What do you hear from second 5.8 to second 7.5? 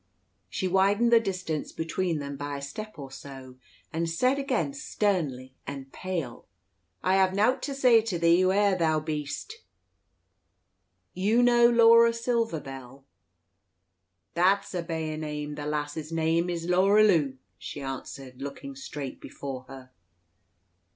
pale, "I hev